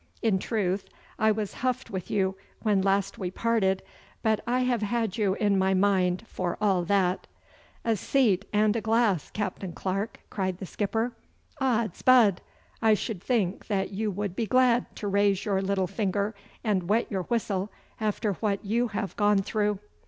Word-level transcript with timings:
In 0.23 0.39
truth, 0.39 0.89
I 1.19 1.31
was 1.31 1.53
huffed 1.61 1.91
with 1.91 2.09
you 2.09 2.35
when 2.63 2.81
last 2.81 3.19
we 3.19 3.29
parted, 3.29 3.83
but 4.23 4.39
I 4.47 4.61
have 4.61 4.81
had 4.81 5.15
you 5.15 5.35
in 5.35 5.59
my 5.59 5.75
mind 5.75 6.23
for 6.27 6.57
all 6.59 6.83
that.' 6.85 7.27
'A 7.85 7.97
seat 7.97 8.45
and 8.51 8.75
a 8.75 8.81
glass, 8.81 9.29
Captain 9.29 9.73
Clarke,' 9.73 10.21
cried 10.31 10.57
the 10.57 10.65
skipper. 10.65 11.13
'Od's 11.59 12.01
bud! 12.01 12.41
I 12.81 12.95
should 12.95 13.21
think 13.21 13.67
that 13.67 13.91
you 13.91 14.09
would 14.09 14.35
be 14.35 14.47
glad 14.47 14.87
to 14.95 15.07
raise 15.07 15.45
your 15.45 15.61
little 15.61 15.85
finger 15.85 16.33
and 16.63 16.89
wet 16.89 17.11
your 17.11 17.25
whistle 17.25 17.71
after 17.99 18.33
what 18.33 18.65
you 18.65 18.87
have 18.87 19.15
gone 19.17 19.43
through. 19.43 19.77